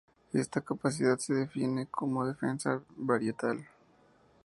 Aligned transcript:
Esta 0.33 0.61
capacidad 0.61 1.15
se 1.19 1.35
define 1.35 1.85
como 1.85 2.25
"defensa 2.25 2.81
varietal". 2.95 3.67